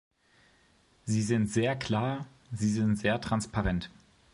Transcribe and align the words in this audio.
Sie 1.05 1.21
sind 1.21 1.45
sehr 1.45 1.75
klar, 1.75 2.25
sie 2.51 2.71
sind 2.71 2.95
sehr 2.95 3.21
transparent. 3.21 3.91